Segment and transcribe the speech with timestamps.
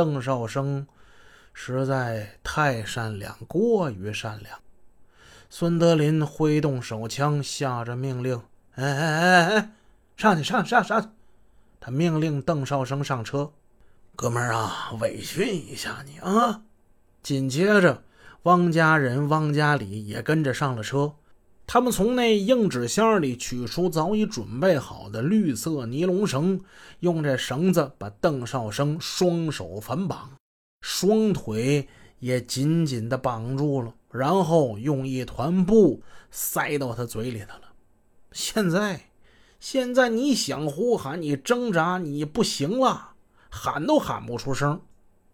[0.00, 0.86] 邓少生
[1.52, 4.58] 实在太善良，过于善良。
[5.50, 8.40] 孙德林挥动手枪，下着命令
[8.76, 9.70] ：“哎哎哎哎，
[10.16, 11.08] 上去，上上上去！”
[11.78, 13.52] 他命令邓少生上车。
[14.16, 16.62] 哥们儿啊，委屈一下你啊！
[17.22, 18.02] 紧接着，
[18.44, 21.12] 汪家人、汪家里也跟着上了车。
[21.72, 26.60] 他们从那硬纸箱里取出早已准备好的绿色尼龙绳，
[26.98, 30.32] 用这绳子把邓少生双手反绑，
[30.80, 31.86] 双腿
[32.18, 36.02] 也紧紧地绑住了，然后用一团布
[36.32, 37.72] 塞到他嘴里头了。
[38.32, 39.02] 现在，
[39.60, 43.10] 现在你想呼喊，你挣扎，你不行了，
[43.48, 44.80] 喊都喊不出声。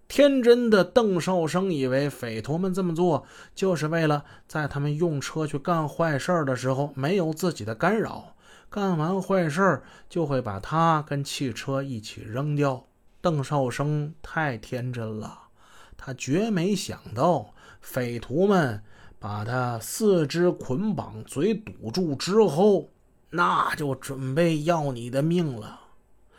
[0.08, 8.36] 天真的邓少生以为匪徒们这么做就是为了在他们用车去干坏事的时候没有自己的干扰，
[8.70, 12.86] 干完坏事就会把他跟汽车一起扔掉。
[13.20, 15.48] 邓少生太天真了，
[15.96, 18.80] 他绝没想到匪徒们
[19.18, 22.90] 把他四肢捆绑、嘴堵住之后，
[23.30, 25.80] 那就准备要你的命了。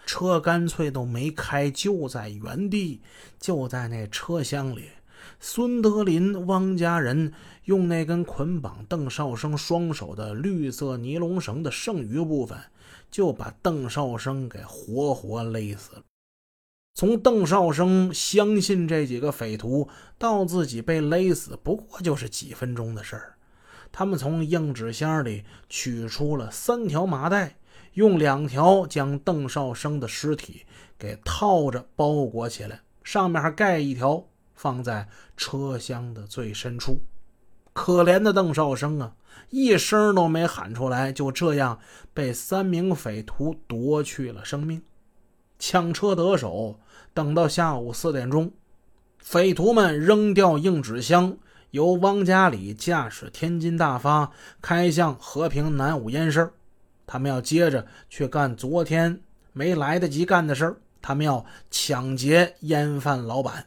[0.07, 3.01] 车干脆都没开，就在原地，
[3.37, 4.85] 就在那车厢里。
[5.39, 7.33] 孙德林、汪家人
[7.65, 12.57] 用那根捆绑邓少生双手的绿色尼龙绳的剩余部分，
[13.11, 16.03] 就把邓少生给活活勒死了。
[16.95, 23.33] 从邓少生相信这几个匪徒到自己被勒死，不过就是几分钟的事儿。
[23.91, 27.57] 他们从硬纸箱里取出了三条麻袋。
[27.93, 30.65] 用两条将邓少生的尸体
[30.97, 36.99] 给套着包裹起来，上面还盖一条，放在车厢的最深处。
[37.73, 39.13] 可怜的邓少生啊，
[39.49, 41.79] 一声都没喊出来，就这样
[42.13, 44.81] 被三名匪徒夺去了生命。
[45.59, 46.79] 抢车得手，
[47.13, 48.51] 等到下午四点钟，
[49.19, 51.37] 匪徒们扔掉硬纸箱，
[51.71, 54.31] 由汪家里驾驶天津大发
[54.61, 56.51] 开向和平南五烟市。
[57.07, 59.21] 他们要接着去干昨天
[59.53, 63.65] 没来得及干的事儿，他们要抢劫烟贩老板。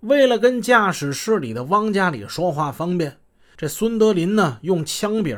[0.00, 3.16] 为了跟驾驶室里的汪家里说话方便，
[3.56, 5.36] 这孙德林呢用枪柄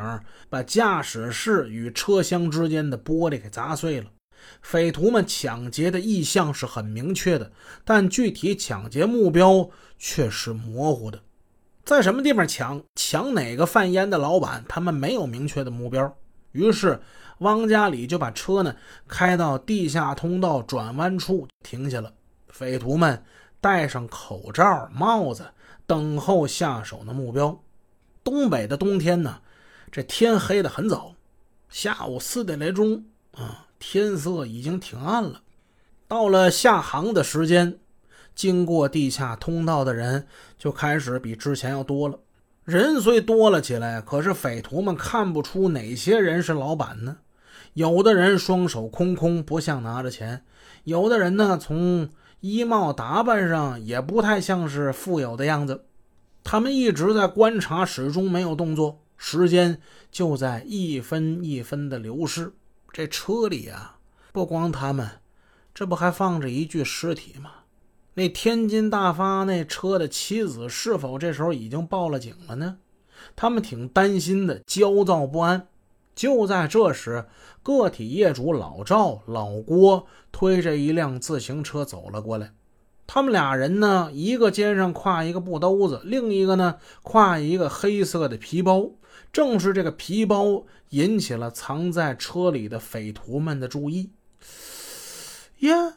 [0.49, 4.07] 把驾驶室与车厢之间的玻璃给砸碎了。
[4.61, 7.51] 匪徒们抢劫的意向是很明确的，
[7.83, 11.21] 但具体抢劫目标却是模糊的。
[11.83, 12.83] 在什么地方抢？
[12.95, 14.63] 抢哪个贩烟的老板？
[14.67, 16.15] 他们没有明确的目标。
[16.51, 16.99] 于是。
[17.39, 18.75] 汪家里就把车呢
[19.07, 22.11] 开到地下通道转弯处停下了。
[22.49, 23.23] 匪徒们
[23.61, 25.45] 戴上口罩、帽子，
[25.87, 27.57] 等候下手的目标。
[28.25, 29.39] 东北的冬天呢，
[29.89, 31.15] 这天黑的很早，
[31.69, 33.05] 下午四点来钟
[33.35, 35.41] 啊，天色已经挺暗了。
[36.09, 37.79] 到了下航的时间，
[38.35, 40.27] 经过地下通道的人
[40.57, 42.19] 就开始比之前要多了。
[42.69, 47.17] 人虽多了起来，可是匪徒们看不出哪些人是老板呢？
[47.73, 50.41] 有的人双手空空，不像拿着钱；
[50.83, 52.07] 有的人呢，从
[52.41, 55.85] 衣帽打扮上也不太像是富有的样子。
[56.43, 59.01] 他们一直在观察，始终没有动作。
[59.17, 59.81] 时间
[60.11, 62.53] 就在一分一分的流逝。
[62.93, 63.97] 这车里啊，
[64.31, 65.09] 不光他们，
[65.73, 67.49] 这不还放着一具尸体吗？
[68.19, 72.79] 那天津大发那车的妻子是否这时候已经报了警了呢？
[73.33, 75.69] 他们挺担心的，焦躁不安。
[76.13, 77.27] 就在这时，
[77.63, 82.51] 个体业主老赵、老郭推着一辆自行车走了过来。
[83.07, 88.91] 他们俩人呢，一个肩上挎一个布兜子，另一个呢挎一个黑色的皮包。
[89.31, 94.09] 正是这个皮包引起了藏在车里的匪徒们的注意。
[95.59, 95.93] 呀，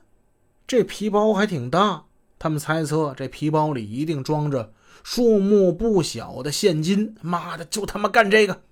[0.69, 2.05] 这皮包还挺大。
[2.42, 4.72] 他们猜测这皮包里一定装着
[5.04, 7.14] 数目不小的现金。
[7.22, 8.62] 妈的，就他妈干这个！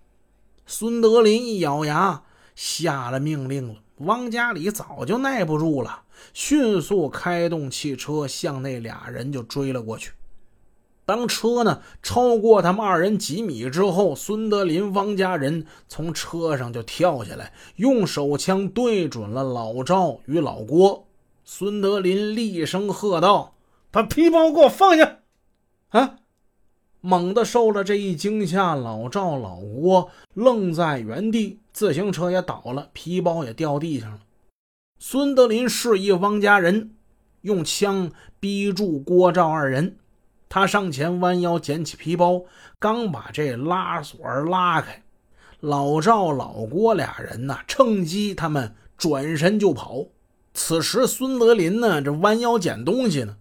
[0.67, 2.25] 孙德林一咬牙，
[2.57, 3.77] 下了命令了。
[3.99, 6.03] 汪家里早就耐不住了，
[6.35, 10.11] 迅速开动汽车，向那俩人就追了过去。
[11.05, 21.07] 当车呢超过他们二人几米之后，孙德林、汪家人从车上就跳下来，用手枪对准了老赵与老郭。
[21.45, 23.55] 孙德林厉声喝道
[23.91, 25.19] ：“把皮包给我放下！”
[25.91, 26.17] 啊！
[27.03, 34.21] 猛地受了这一惊吓，老赵、老郭愣在原地，自行车也倒了，皮包也掉地上了。
[34.99, 36.91] 孙德林示意汪家人
[37.41, 39.97] 用枪逼住郭赵二人，
[40.51, 42.43] 他上前弯腰捡起皮包，
[42.79, 45.03] 刚把这拉锁拉开，
[45.61, 50.05] 老赵、老郭俩人呢，趁机他们转身就跑。
[50.53, 53.39] 此时孙德林呢，这弯腰捡东西呢。